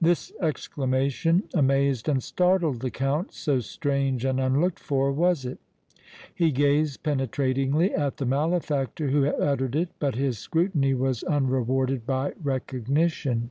[0.00, 5.60] This exclamation amazed and startled the Count, so strange and unlooked for was it.
[6.34, 12.04] He gazed penetratingly at the malefactor who had uttered it, but his scrutiny was unrewarded
[12.04, 13.50] by recognition.